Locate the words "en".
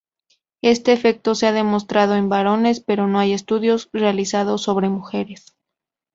2.15-2.27